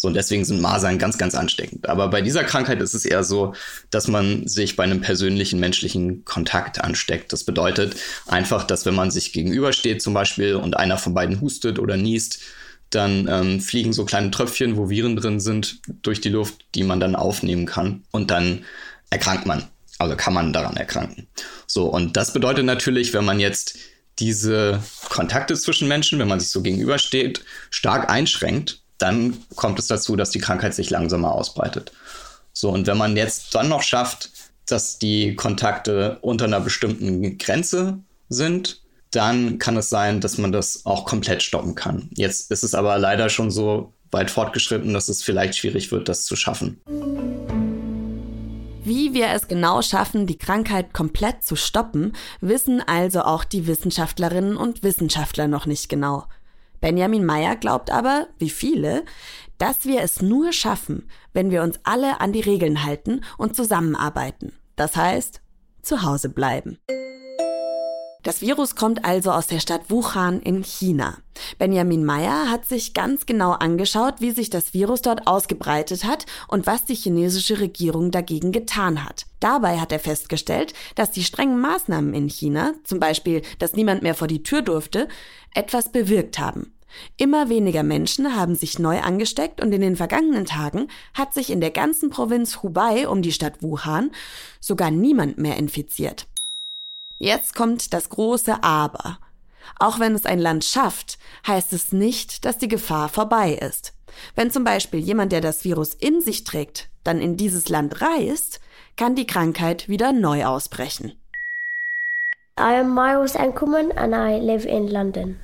So, 0.00 0.08
und 0.08 0.14
deswegen 0.14 0.46
sind 0.46 0.62
Masern 0.62 0.98
ganz, 0.98 1.18
ganz 1.18 1.34
ansteckend. 1.34 1.86
Aber 1.86 2.08
bei 2.08 2.22
dieser 2.22 2.42
Krankheit 2.42 2.80
ist 2.80 2.94
es 2.94 3.04
eher 3.04 3.22
so, 3.22 3.52
dass 3.90 4.08
man 4.08 4.48
sich 4.48 4.74
bei 4.74 4.84
einem 4.84 5.02
persönlichen 5.02 5.60
menschlichen 5.60 6.24
Kontakt 6.24 6.80
ansteckt. 6.80 7.34
Das 7.34 7.44
bedeutet 7.44 7.96
einfach, 8.26 8.64
dass 8.64 8.86
wenn 8.86 8.94
man 8.94 9.10
sich 9.10 9.34
gegenübersteht 9.34 10.00
zum 10.00 10.14
Beispiel 10.14 10.54
und 10.54 10.74
einer 10.78 10.96
von 10.96 11.12
beiden 11.12 11.42
hustet 11.42 11.78
oder 11.78 11.98
niest, 11.98 12.40
dann 12.88 13.28
ähm, 13.28 13.60
fliegen 13.60 13.92
so 13.92 14.06
kleine 14.06 14.30
Tröpfchen, 14.30 14.78
wo 14.78 14.88
Viren 14.88 15.16
drin 15.16 15.38
sind, 15.38 15.80
durch 16.00 16.22
die 16.22 16.30
Luft, 16.30 16.64
die 16.74 16.82
man 16.82 16.98
dann 16.98 17.14
aufnehmen 17.14 17.66
kann. 17.66 18.02
Und 18.10 18.30
dann 18.30 18.64
erkrankt 19.10 19.44
man. 19.44 19.64
Also 19.98 20.16
kann 20.16 20.32
man 20.32 20.54
daran 20.54 20.78
erkranken. 20.78 21.26
So, 21.66 21.88
und 21.88 22.16
das 22.16 22.32
bedeutet 22.32 22.64
natürlich, 22.64 23.12
wenn 23.12 23.26
man 23.26 23.38
jetzt 23.38 23.76
diese 24.18 24.82
Kontakte 25.10 25.54
zwischen 25.56 25.88
Menschen, 25.88 26.18
wenn 26.18 26.28
man 26.28 26.40
sich 26.40 26.48
so 26.48 26.62
gegenübersteht, 26.62 27.44
stark 27.68 28.08
einschränkt, 28.08 28.80
dann 29.00 29.38
kommt 29.56 29.78
es 29.78 29.86
dazu, 29.86 30.16
dass 30.16 30.30
die 30.30 30.40
Krankheit 30.40 30.74
sich 30.74 30.90
langsamer 30.90 31.32
ausbreitet. 31.32 31.92
So, 32.52 32.70
und 32.70 32.86
wenn 32.86 32.98
man 32.98 33.16
jetzt 33.16 33.54
dann 33.54 33.68
noch 33.68 33.82
schafft, 33.82 34.30
dass 34.66 34.98
die 34.98 35.34
Kontakte 35.34 36.18
unter 36.20 36.44
einer 36.44 36.60
bestimmten 36.60 37.38
Grenze 37.38 37.98
sind, 38.28 38.82
dann 39.10 39.58
kann 39.58 39.76
es 39.76 39.90
sein, 39.90 40.20
dass 40.20 40.38
man 40.38 40.52
das 40.52 40.86
auch 40.86 41.04
komplett 41.04 41.42
stoppen 41.42 41.74
kann. 41.74 42.10
Jetzt 42.14 42.50
ist 42.50 42.62
es 42.62 42.74
aber 42.74 42.98
leider 42.98 43.28
schon 43.28 43.50
so 43.50 43.92
weit 44.12 44.30
fortgeschritten, 44.30 44.92
dass 44.92 45.08
es 45.08 45.22
vielleicht 45.22 45.56
schwierig 45.56 45.90
wird, 45.90 46.08
das 46.08 46.24
zu 46.24 46.36
schaffen. 46.36 46.80
Wie 48.82 49.12
wir 49.12 49.28
es 49.28 49.46
genau 49.46 49.82
schaffen, 49.82 50.26
die 50.26 50.38
Krankheit 50.38 50.94
komplett 50.94 51.44
zu 51.44 51.54
stoppen, 51.54 52.14
wissen 52.40 52.80
also 52.80 53.22
auch 53.22 53.44
die 53.44 53.66
Wissenschaftlerinnen 53.66 54.56
und 54.56 54.82
Wissenschaftler 54.82 55.48
noch 55.48 55.66
nicht 55.66 55.88
genau. 55.88 56.24
Benjamin 56.80 57.24
Meyer 57.24 57.56
glaubt 57.56 57.90
aber, 57.90 58.28
wie 58.38 58.50
viele, 58.50 59.04
dass 59.58 59.84
wir 59.84 60.00
es 60.00 60.22
nur 60.22 60.52
schaffen, 60.52 61.08
wenn 61.32 61.50
wir 61.50 61.62
uns 61.62 61.78
alle 61.84 62.20
an 62.20 62.32
die 62.32 62.40
Regeln 62.40 62.84
halten 62.84 63.22
und 63.36 63.54
zusammenarbeiten. 63.54 64.52
Das 64.76 64.96
heißt, 64.96 65.42
zu 65.82 66.02
Hause 66.02 66.30
bleiben. 66.30 66.78
Das 68.22 68.42
Virus 68.42 68.76
kommt 68.76 69.06
also 69.06 69.30
aus 69.30 69.46
der 69.46 69.60
Stadt 69.60 69.88
Wuhan 69.88 70.40
in 70.40 70.62
China. 70.62 71.16
Benjamin 71.58 72.04
Meyer 72.04 72.50
hat 72.50 72.66
sich 72.66 72.92
ganz 72.92 73.24
genau 73.24 73.52
angeschaut, 73.52 74.16
wie 74.18 74.30
sich 74.30 74.50
das 74.50 74.74
Virus 74.74 75.00
dort 75.00 75.26
ausgebreitet 75.26 76.04
hat 76.04 76.26
und 76.46 76.66
was 76.66 76.84
die 76.84 76.94
chinesische 76.94 77.60
Regierung 77.60 78.10
dagegen 78.10 78.52
getan 78.52 79.06
hat. 79.06 79.24
Dabei 79.40 79.78
hat 79.78 79.90
er 79.90 80.00
festgestellt, 80.00 80.74
dass 80.96 81.10
die 81.10 81.24
strengen 81.24 81.58
Maßnahmen 81.60 82.12
in 82.12 82.28
China, 82.28 82.74
zum 82.84 83.00
Beispiel, 83.00 83.40
dass 83.58 83.72
niemand 83.72 84.02
mehr 84.02 84.14
vor 84.14 84.28
die 84.28 84.42
Tür 84.42 84.60
durfte, 84.60 85.08
etwas 85.54 85.90
bewirkt 85.90 86.38
haben. 86.38 86.74
Immer 87.16 87.48
weniger 87.48 87.84
Menschen 87.84 88.36
haben 88.36 88.54
sich 88.54 88.78
neu 88.78 89.00
angesteckt 89.00 89.62
und 89.62 89.72
in 89.72 89.80
den 89.80 89.96
vergangenen 89.96 90.44
Tagen 90.44 90.88
hat 91.14 91.32
sich 91.32 91.50
in 91.50 91.60
der 91.60 91.70
ganzen 91.70 92.10
Provinz 92.10 92.62
Hubei 92.62 93.08
um 93.08 93.22
die 93.22 93.32
Stadt 93.32 93.62
Wuhan 93.62 94.10
sogar 94.60 94.90
niemand 94.90 95.38
mehr 95.38 95.56
infiziert. 95.56 96.26
Jetzt 97.22 97.54
kommt 97.54 97.92
das 97.92 98.08
große 98.08 98.64
Aber. 98.64 99.18
Auch 99.78 100.00
wenn 100.00 100.14
es 100.14 100.24
ein 100.24 100.38
Land 100.38 100.64
schafft, 100.64 101.18
heißt 101.46 101.74
es 101.74 101.92
nicht, 101.92 102.46
dass 102.46 102.56
die 102.56 102.66
Gefahr 102.66 103.10
vorbei 103.10 103.52
ist. 103.52 103.92
Wenn 104.34 104.50
zum 104.50 104.64
Beispiel 104.64 105.00
jemand, 105.00 105.30
der 105.30 105.42
das 105.42 105.62
Virus 105.62 105.92
in 105.92 106.22
sich 106.22 106.44
trägt, 106.44 106.88
dann 107.04 107.20
in 107.20 107.36
dieses 107.36 107.68
Land 107.68 108.00
reist, 108.00 108.60
kann 108.96 109.16
die 109.16 109.26
Krankheit 109.26 109.86
wieder 109.86 110.12
neu 110.12 110.46
ausbrechen. 110.46 111.12
I 112.58 112.80
am 112.80 112.94
Miles 112.94 113.34
Enkelman 113.34 113.92
and 113.92 114.14
I 114.14 114.42
live 114.42 114.64
in 114.64 114.88
London. 114.88 115.38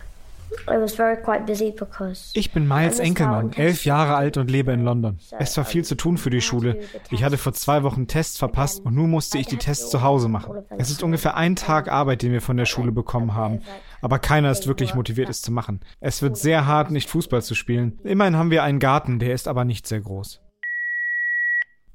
Ich 2.35 2.53
bin 2.53 2.69
Miles 2.69 2.99
Enkelmann, 2.99 3.53
elf 3.53 3.85
Jahre 3.85 4.15
alt 4.15 4.37
und 4.37 4.51
lebe 4.51 4.73
in 4.73 4.85
London. 4.85 5.19
Es 5.39 5.57
war 5.57 5.65
viel 5.65 5.85
zu 5.85 5.95
tun 5.95 6.19
für 6.19 6.31
die 6.31 6.41
Schule. 6.41 6.81
Ich 7.11 7.25
hatte 7.25 7.39
vor 7.39 7.53
zwei 7.53 7.83
Wochen 7.83 8.07
Tests 8.07 8.39
verpasst 8.39 8.85
und 8.85 8.95
nun 8.95 9.11
musste 9.11 9.39
ich 9.39 9.47
die 9.47 9.57
Tests 9.57 9.91
zu 9.91 10.03
Hause 10.03 10.29
machen. 10.29 10.65
Es 10.79 10.91
ist 10.91 11.03
ungefähr 11.03 11.37
ein 11.37 11.57
Tag 11.57 11.89
Arbeit, 11.89 12.23
den 12.23 12.33
wir 12.33 12.43
von 12.43 12.57
der 12.57 12.67
Schule 12.67 12.93
bekommen 12.93 13.35
haben. 13.35 13.61
Aber 14.01 14.19
keiner 14.19 14.51
ist 14.51 14.67
wirklich 14.67 14.95
motiviert, 14.95 15.29
es 15.29 15.43
zu 15.43 15.53
machen. 15.53 15.81
Es 16.01 16.23
wird 16.23 16.37
sehr 16.37 16.67
hart, 16.67 16.91
nicht 16.91 17.09
Fußball 17.09 17.43
zu 17.43 17.55
spielen. 17.55 17.99
Immerhin 18.05 18.37
haben 18.37 18.51
wir 18.51 18.63
einen 18.63 18.79
Garten, 18.79 19.19
der 19.19 19.35
ist 19.35 19.49
aber 19.49 19.65
nicht 19.65 19.87
sehr 19.87 20.01
groß. 20.01 20.41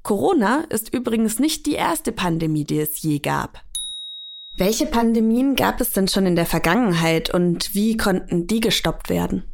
Corona 0.02 0.64
ist 0.68 0.92
übrigens 0.92 1.38
nicht 1.38 1.64
die 1.66 1.74
erste 1.74 2.10
Pandemie, 2.10 2.64
die 2.64 2.80
es 2.80 3.00
je 3.02 3.20
gab. 3.20 3.62
Welche 4.56 4.86
Pandemien 4.86 5.56
gab 5.56 5.80
es 5.80 5.90
denn 5.90 6.08
schon 6.08 6.26
in 6.26 6.36
der 6.36 6.46
Vergangenheit 6.46 7.32
und 7.32 7.74
wie 7.74 7.96
konnten 7.96 8.46
die 8.46 8.60
gestoppt 8.60 9.08
werden? 9.08 9.44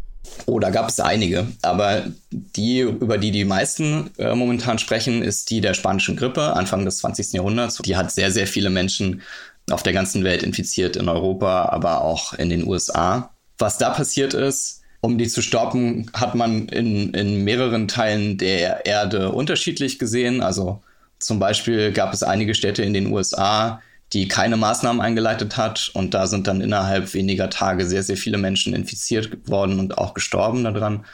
Oh, 0.46 0.58
da 0.58 0.70
gab 0.70 0.88
es 0.88 1.00
einige. 1.00 1.46
Aber 1.62 2.04
die, 2.30 2.80
über 2.80 3.16
die 3.16 3.30
die 3.30 3.44
meisten 3.44 4.10
äh, 4.18 4.34
momentan 4.34 4.78
sprechen, 4.78 5.22
ist 5.22 5.50
die 5.50 5.60
der 5.60 5.74
spanischen 5.74 6.16
Grippe 6.16 6.54
Anfang 6.54 6.84
des 6.84 6.98
20. 6.98 7.32
Jahrhunderts. 7.32 7.78
Die 7.78 7.96
hat 7.96 8.10
sehr, 8.10 8.30
sehr 8.30 8.46
viele 8.46 8.70
Menschen 8.70 9.22
auf 9.70 9.82
der 9.82 9.92
ganzen 9.92 10.24
Welt 10.24 10.42
infiziert, 10.42 10.96
in 10.96 11.08
Europa, 11.08 11.66
aber 11.66 12.02
auch 12.02 12.34
in 12.34 12.50
den 12.50 12.66
USA. 12.66 13.30
Was 13.58 13.78
da 13.78 13.90
passiert 13.90 14.34
ist, 14.34 14.82
um 15.00 15.18
die 15.18 15.28
zu 15.28 15.42
stoppen, 15.42 16.10
hat 16.12 16.34
man 16.34 16.68
in, 16.68 17.14
in 17.14 17.44
mehreren 17.44 17.86
Teilen 17.86 18.38
der 18.38 18.84
Erde 18.86 19.30
unterschiedlich 19.30 19.98
gesehen. 19.98 20.42
Also 20.42 20.82
zum 21.18 21.38
Beispiel 21.38 21.92
gab 21.92 22.12
es 22.12 22.22
einige 22.22 22.54
Städte 22.54 22.82
in 22.82 22.94
den 22.94 23.12
USA, 23.12 23.80
die 24.12 24.28
keine 24.28 24.56
Maßnahmen 24.56 25.00
eingeleitet 25.00 25.56
hat. 25.56 25.90
Und 25.94 26.14
da 26.14 26.26
sind 26.26 26.46
dann 26.46 26.60
innerhalb 26.60 27.14
weniger 27.14 27.50
Tage 27.50 27.86
sehr, 27.86 28.02
sehr 28.02 28.16
viele 28.16 28.38
Menschen 28.38 28.74
infiziert 28.74 29.48
worden 29.48 29.78
und 29.78 29.98
auch 29.98 30.14
gestorben 30.14 30.64
daran. 30.64 31.04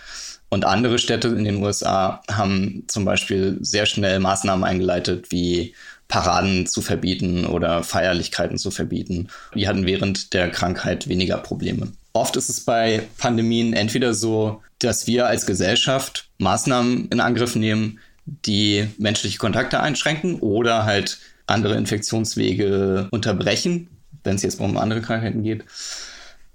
Und 0.49 0.65
andere 0.65 0.99
Städte 0.99 1.29
in 1.29 1.45
den 1.45 1.63
USA 1.63 2.23
haben 2.31 2.85
zum 2.87 3.05
Beispiel 3.05 3.59
sehr 3.61 3.87
schnell 3.87 4.21
Maßnahmen 4.21 4.65
eingeleitet, 4.65 5.33
wie 5.33 5.75
Paraden 6.07 6.67
zu 6.67 6.81
verbieten 6.81 7.45
oder 7.47 7.83
Feierlichkeiten 7.83 8.59
zu 8.59 8.71
verbieten. 8.71 9.29
Die 9.55 9.67
hatten 9.67 9.87
während 9.87 10.33
der 10.33 10.51
Krankheit 10.51 11.09
weniger 11.09 11.39
Probleme. 11.39 11.93
Oft 12.13 12.37
ist 12.37 12.49
es 12.49 12.61
bei 12.61 13.03
Pandemien 13.19 13.73
entweder 13.73 14.15
so, 14.15 14.63
dass 14.79 15.09
wir 15.09 15.27
als 15.27 15.47
Gesellschaft 15.47 16.29
Maßnahmen 16.39 17.09
in 17.09 17.19
Angriff 17.19 17.57
nehmen, 17.57 17.99
die 18.27 18.87
menschliche 18.99 19.39
Kontakte 19.39 19.81
einschränken 19.81 20.39
oder 20.39 20.85
halt 20.85 21.19
andere 21.47 21.77
Infektionswege 21.77 23.09
unterbrechen, 23.11 23.89
wenn 24.23 24.37
es 24.37 24.43
jetzt 24.43 24.61
um 24.61 24.77
andere 24.77 25.03
Krankheiten 25.03 25.43
geht. 25.43 25.65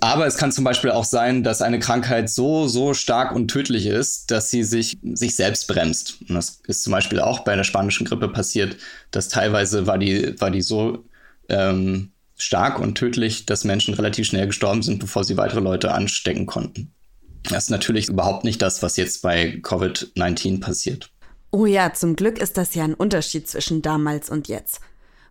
Aber 0.01 0.25
es 0.25 0.37
kann 0.37 0.51
zum 0.51 0.63
Beispiel 0.63 0.91
auch 0.91 1.03
sein, 1.03 1.43
dass 1.43 1.61
eine 1.61 1.79
Krankheit 1.79 2.29
so, 2.29 2.67
so 2.67 2.93
stark 2.93 3.33
und 3.33 3.49
tödlich 3.49 3.85
ist, 3.85 4.31
dass 4.31 4.49
sie 4.49 4.63
sich, 4.63 4.97
sich 5.03 5.35
selbst 5.35 5.67
bremst. 5.67 6.21
Und 6.21 6.35
das 6.35 6.61
ist 6.67 6.83
zum 6.83 6.91
Beispiel 6.91 7.19
auch 7.19 7.39
bei 7.39 7.55
der 7.55 7.65
spanischen 7.65 8.05
Grippe 8.05 8.29
passiert, 8.29 8.77
dass 9.11 9.27
teilweise 9.27 9.87
war 9.87 9.97
die, 9.97 10.39
war 10.39 10.51
die 10.51 10.61
so 10.61 11.03
ähm, 11.49 12.11
stark 12.37 12.79
und 12.79 12.95
tödlich, 12.95 13.45
dass 13.45 13.65
Menschen 13.65 13.93
relativ 13.93 14.25
schnell 14.25 14.47
gestorben 14.47 14.83
sind, 14.83 14.99
bevor 14.99 15.25
sie 15.25 15.35
weitere 15.35 15.59
Leute 15.59 15.91
anstecken 15.91 16.45
konnten. 16.45 16.93
Das 17.43 17.65
ist 17.65 17.69
natürlich 17.69 18.07
überhaupt 18.07 18.45
nicht 18.45 18.61
das, 18.61 18.81
was 18.81 18.95
jetzt 18.95 19.21
bei 19.21 19.59
Covid-19 19.61 20.61
passiert. 20.61 21.09
Oh 21.51 21.65
ja, 21.65 21.93
zum 21.93 22.15
Glück 22.15 22.37
ist 22.37 22.57
das 22.57 22.75
ja 22.75 22.83
ein 22.83 22.93
Unterschied 22.93 23.47
zwischen 23.47 23.81
damals 23.81 24.29
und 24.29 24.47
jetzt. 24.47 24.81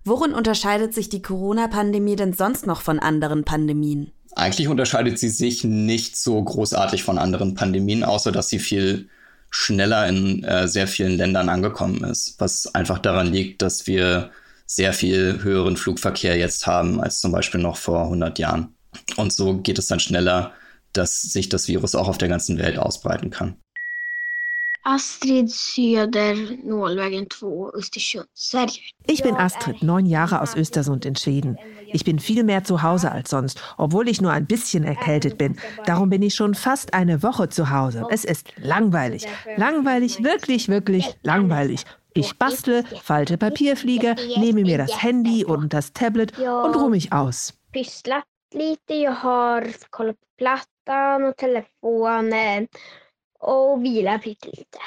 Worin 0.05 0.33
unterscheidet 0.33 0.95
sich 0.95 1.09
die 1.09 1.23
Corona-Pandemie 1.23 2.17
denn 2.17 2.33
sonst 2.33 2.67
noch 2.67 2.81
von 2.81 2.99
anderen 2.99 3.45
Pandemien? 3.45 4.11
Eigentlich 4.35 4.69
unterscheidet 4.69 5.19
sie 5.19 5.29
sich 5.29 5.65
nicht 5.65 6.17
so 6.17 6.43
großartig 6.43 7.05
von 7.05 7.19
anderen 7.19 7.55
Pandemien, 7.55 8.05
außer 8.05 8.33
dass 8.33 8.49
sie 8.49 8.59
viel 8.59 9.09
schneller 9.51 10.07
in 10.09 10.45
äh, 10.45 10.69
sehr 10.69 10.87
vielen 10.87 11.17
Ländern 11.17 11.49
angekommen 11.49 12.05
ist, 12.05 12.37
was 12.39 12.75
einfach 12.75 12.99
daran 12.99 13.29
liegt, 13.29 13.63
dass 13.63 13.87
wir 13.87 14.31
sehr 14.67 14.93
viel 14.93 15.43
höheren 15.43 15.77
Flugverkehr 15.77 16.37
jetzt 16.37 16.67
haben 16.67 17.01
als 17.01 17.21
zum 17.21 17.33
Beispiel 17.33 17.61
noch 17.61 17.77
vor 17.77 18.05
100 18.05 18.39
Jahren. 18.39 18.75
Und 19.17 19.33
so 19.33 19.59
geht 19.59 19.79
es 19.79 19.87
dann 19.87 20.01
schneller, 20.01 20.53
dass 20.93 21.23
sich 21.23 21.49
das 21.49 21.69
Virus 21.69 21.95
auch 21.95 22.09
auf 22.09 22.19
der 22.19 22.29
ganzen 22.29 22.59
Welt 22.59 22.79
ausbreiten 22.79 23.31
kann. 23.31 23.57
Astrid 24.89 25.51
Söder, 25.51 26.35
Nålvägen 26.65 27.29
2, 27.29 27.73
Östersund, 27.75 28.27
Sverige. 28.33 28.81
Ich 29.07 29.23
bin 29.23 29.37
Astrid, 29.37 29.83
neun 29.83 30.07
Jahre 30.07 30.41
aus 30.41 30.57
Östersund 30.57 31.05
in 31.05 31.15
Schweden. 31.15 31.59
Ich 31.93 32.05
bin 32.05 32.19
viel 32.19 32.43
mehr 32.43 32.65
zu 32.65 32.83
Hause 32.83 33.13
als 33.13 33.29
sonst, 33.29 33.61
obwohl 33.77 34.09
ich 34.09 34.23
nur 34.23 34.33
ein 34.33 34.47
bisschen 34.47 34.85
erkältet 34.85 35.37
bin. 35.37 35.59
Darum 35.85 36.09
bin 36.09 36.23
ich 36.23 36.35
schon 36.35 36.55
fast 36.55 36.95
eine 36.95 37.23
Woche 37.23 37.51
zu 37.51 37.69
Hause. 37.69 38.07
Es 38.09 38.25
ist 38.25 38.49
langweilig. 38.57 39.27
Langweilig, 39.59 40.25
wirklich, 40.25 40.69
wirklich 40.69 41.19
langweilig. 41.23 41.85
Ich 42.15 42.39
bastle, 42.39 42.83
falte 43.03 43.37
Papierflieger, 43.37 44.15
nehme 44.39 44.63
mir 44.63 44.79
das 44.79 45.03
Handy 45.03 45.45
und 45.45 45.75
das 45.75 45.93
Tablet 45.93 46.39
und 46.39 46.75
ruhe 46.75 46.89
mich 46.89 47.13
aus. 47.13 47.53
Pysslat 47.73 48.25
lite, 48.55 48.95
jag 48.95 49.13
har 49.13 49.67
kollat 49.91 50.17
på 50.17 50.27
plattan 50.39 51.25
och 51.25 51.37
telefonen 51.37 52.69
och 53.41 53.85
vila 53.85 54.19
pyttelite. 54.19 54.79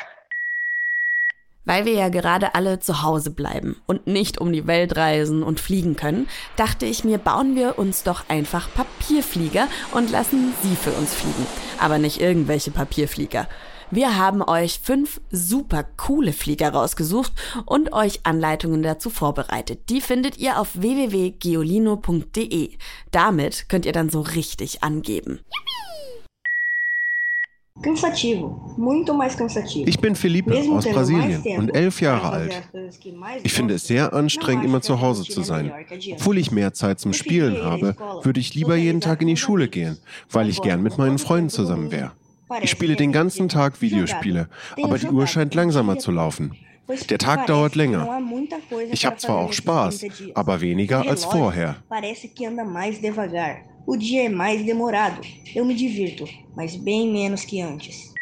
Weil 1.64 1.86
wir 1.86 1.94
ja 1.94 2.10
gerade 2.10 2.56
alle 2.56 2.80
zu 2.80 3.04
Hause 3.04 3.30
bleiben 3.30 3.80
und 3.86 4.08
nicht 4.08 4.40
um 4.42 4.52
die 4.52 4.66
Welt 4.66 4.98
reisen 4.98 5.44
und 5.44 5.60
fliegen 5.60 5.96
können, 5.96 6.28
dachte 6.56 6.88
ich 6.88 7.04
mir, 7.04 7.20
bauen 7.20 7.56
wir 7.56 7.78
uns 7.78 8.02
doch 8.04 8.28
einfach 8.30 8.68
Papierflieger 8.74 9.68
und 9.94 10.10
lassen 10.10 10.54
sie 10.64 10.76
für 10.76 10.92
uns 10.92 11.14
fliegen. 11.14 11.46
Aber 11.80 12.00
nicht 12.00 12.20
irgendwelche 12.20 12.72
Papierflieger. 12.72 13.48
Wir 13.92 14.18
haben 14.18 14.42
euch 14.42 14.80
fünf 14.82 15.22
super 15.32 15.84
coole 15.98 16.34
Flieger 16.34 16.70
rausgesucht 16.72 17.34
und 17.66 17.94
euch 17.94 18.22
Anleitungen 18.24 18.82
dazu 18.82 19.10
vorbereitet. 19.10 19.90
Die 19.90 20.00
findet 20.02 20.38
ihr 20.38 20.60
auf 20.60 20.70
www.geolino.de. 20.74 22.70
Damit 23.12 23.68
könnt 23.70 23.86
ihr 23.86 23.92
dann 23.92 24.10
so 24.10 24.22
richtig 24.22 24.82
angeben. 24.82 25.42
Yippie! 25.52 25.91
Ich 29.86 30.00
bin 30.00 30.16
Felipe 30.16 30.56
aus 30.72 30.86
Brasilien 30.86 31.44
und 31.58 31.70
elf 31.70 32.02
Jahre 32.02 32.30
alt. 32.30 32.64
Ich 33.44 33.54
finde 33.54 33.76
es 33.76 33.88
sehr 33.88 34.14
anstrengend, 34.14 34.66
immer 34.66 34.82
zu 34.82 35.02
Hause 35.02 35.24
zu 35.24 35.42
sein. 35.42 35.72
Obwohl 36.14 36.38
ich 36.38 36.52
mehr 36.52 36.74
Zeit 36.74 37.00
zum 37.00 37.14
Spielen 37.14 37.64
habe, 37.64 37.96
würde 38.24 38.40
ich 38.40 38.54
lieber 38.54 38.76
jeden 38.76 39.02
Tag 39.02 39.22
in 39.22 39.28
die 39.28 39.38
Schule 39.38 39.68
gehen, 39.68 39.98
weil 40.30 40.50
ich 40.50 40.62
gern 40.62 40.84
mit 40.84 40.98
meinen 40.98 41.18
Freunden 41.18 41.50
zusammen 41.50 41.92
wäre. 41.92 42.12
Ich 42.62 42.70
spiele 42.70 42.96
den 42.96 43.12
ganzen 43.12 43.50
Tag 43.50 43.82
Videospiele, 43.82 44.50
aber 44.84 44.98
die 44.98 45.08
Uhr 45.08 45.26
scheint 45.28 45.56
langsamer 45.56 45.98
zu 45.98 46.12
laufen. 46.12 46.56
Der 47.10 47.18
Tag 47.18 47.48
dauert 47.48 47.76
länger. 47.76 48.22
Ich 48.92 49.06
habe 49.06 49.18
zwar 49.18 49.38
auch 49.38 49.54
Spaß, 49.54 50.06
aber 50.36 50.60
weniger 50.62 51.08
als 51.08 51.24
vorher. 51.24 51.78
O 53.92 53.98
dia 53.98 54.28
é 54.28 54.30
mais 54.30 54.66
demorado. 54.66 55.20
Eu 55.54 55.66
me 55.66 55.76
divirto, 55.76 56.24
mas 56.56 56.78
bem 56.78 57.12
menos 57.12 57.44
que 57.44 57.62
antes. 57.62 58.14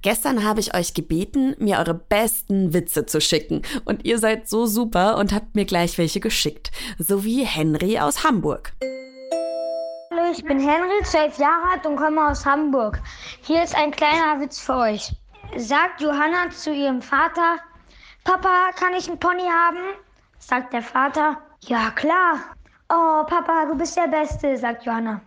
Gestern 0.00 0.44
habe 0.44 0.60
ich 0.60 0.74
euch 0.74 0.94
gebeten, 0.94 1.54
mir 1.58 1.76
eure 1.76 1.92
besten 1.92 2.72
Witze 2.72 3.04
zu 3.04 3.20
schicken. 3.20 3.60
Und 3.84 4.06
ihr 4.06 4.18
seid 4.18 4.48
so 4.48 4.64
super 4.64 5.18
und 5.18 5.34
habt 5.34 5.54
mir 5.54 5.66
gleich 5.66 5.98
welche 5.98 6.20
geschickt. 6.20 6.70
So 6.98 7.22
wie 7.22 7.44
Henry 7.44 7.98
aus 7.98 8.24
Hamburg. 8.24 8.72
Hallo, 10.10 10.32
ich 10.32 10.42
bin 10.42 10.58
Henry, 10.58 11.02
zwölf 11.04 11.36
Jahre 11.36 11.72
alt 11.72 11.84
und 11.84 11.96
komme 11.96 12.26
aus 12.26 12.46
Hamburg. 12.46 13.02
Hier 13.42 13.62
ist 13.62 13.76
ein 13.76 13.90
kleiner 13.90 14.40
Witz 14.40 14.58
für 14.58 14.76
euch. 14.76 15.12
Sagt 15.58 16.00
Johanna 16.00 16.48
zu 16.48 16.72
ihrem 16.72 17.02
Vater, 17.02 17.58
Papa, 18.24 18.70
kann 18.74 18.94
ich 18.94 19.06
einen 19.06 19.18
Pony 19.18 19.42
haben? 19.42 19.98
Sagt 20.38 20.72
der 20.72 20.80
Vater, 20.80 21.42
ja 21.60 21.90
klar. 21.90 22.55
Oh, 22.88 23.24
Papa, 23.26 23.66
du 23.66 23.76
bist 23.76 23.96
der 23.96 24.06
Beste, 24.06 24.56
sagt 24.56 24.84
Johanna. 24.84 25.20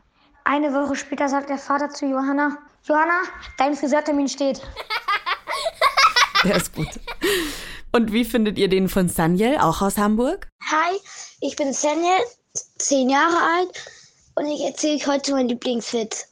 Eine 0.45 0.73
Woche 0.73 0.95
später 0.95 1.27
sagt 1.27 1.49
der 1.49 1.57
Vater 1.57 1.89
zu 1.89 2.05
Johanna, 2.05 2.57
Johanna, 2.83 3.21
dein 3.57 3.75
Friseurtermin 3.75 4.29
steht. 4.29 4.61
Der 6.45 6.55
ist 6.55 6.73
gut. 6.73 6.87
Und 7.91 8.13
wie 8.13 8.23
findet 8.23 8.57
ihr 8.57 8.69
den 8.69 8.87
von 8.87 9.09
Saniel, 9.09 9.57
auch 9.57 9.81
aus 9.81 9.97
Hamburg? 9.97 10.47
Hi, 10.71 10.97
ich 11.41 11.57
bin 11.57 11.73
Saniel, 11.73 12.19
zehn 12.77 13.09
Jahre 13.09 13.37
alt 13.57 13.85
und 14.35 14.45
ich 14.45 14.63
erzähle 14.63 14.95
euch 14.95 15.07
heute 15.07 15.33
meinen 15.33 15.49
Lieblingswitz. 15.49 16.27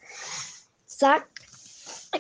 Sagt, 0.85 1.27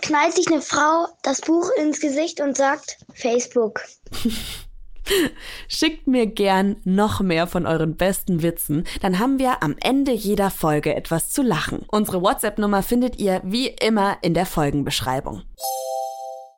knallt 0.01 0.35
sich 0.35 0.47
eine 0.47 0.61
Frau 0.61 1.07
das 1.23 1.39
Buch 1.39 1.69
ins 1.77 2.01
Gesicht 2.01 2.41
und 2.41 2.57
sagt 2.57 2.97
Facebook. 3.13 3.81
Schickt 5.67 6.07
mir 6.07 6.27
gern 6.27 6.77
noch 6.83 7.21
mehr 7.21 7.47
von 7.47 7.65
euren 7.65 7.95
besten 7.95 8.41
Witzen, 8.41 8.85
dann 9.01 9.19
haben 9.19 9.39
wir 9.39 9.63
am 9.63 9.75
Ende 9.79 10.11
jeder 10.11 10.51
Folge 10.51 10.95
etwas 10.95 11.29
zu 11.29 11.41
lachen. 11.41 11.85
Unsere 11.87 12.21
WhatsApp-Nummer 12.21 12.83
findet 12.83 13.19
ihr 13.19 13.41
wie 13.43 13.67
immer 13.67 14.17
in 14.21 14.33
der 14.33 14.45
Folgenbeschreibung. 14.45 15.43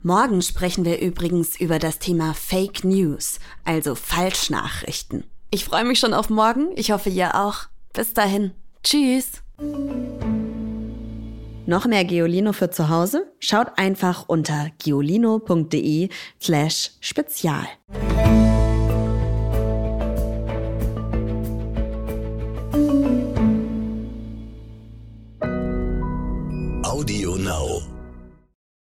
Morgen 0.01 0.41
sprechen 0.41 0.85
wir 0.85 0.99
übrigens 1.01 1.59
über 1.59 1.77
das 1.77 1.99
Thema 1.99 2.33
Fake 2.33 2.85
News, 2.85 3.39
also 3.65 3.95
Falschnachrichten. 3.95 5.25
Ich 5.51 5.65
freue 5.65 5.83
mich 5.83 5.99
schon 5.99 6.13
auf 6.13 6.29
morgen, 6.29 6.69
ich 6.75 6.91
hoffe 6.91 7.09
ihr 7.09 7.35
auch. 7.35 7.65
Bis 7.91 8.13
dahin. 8.13 8.51
Tschüss. 8.83 9.43
Noch 11.69 11.85
mehr 11.85 12.03
Geolino 12.03 12.51
für 12.51 12.71
zu 12.71 12.89
Hause? 12.89 13.31
Schaut 13.37 13.77
einfach 13.77 14.23
unter 14.27 14.71
geolino.de 14.79 16.09
slash 16.41 16.93
spezial. 16.99 17.67